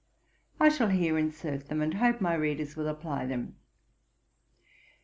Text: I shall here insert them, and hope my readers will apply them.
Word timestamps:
I 0.59 0.69
shall 0.69 0.87
here 0.89 1.15
insert 1.19 1.67
them, 1.67 1.79
and 1.79 1.93
hope 1.93 2.21
my 2.21 2.33
readers 2.33 2.75
will 2.75 2.87
apply 2.87 3.27
them. 3.27 3.57